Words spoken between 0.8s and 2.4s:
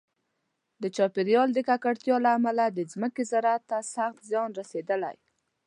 د چاپیریال د ککړتیا له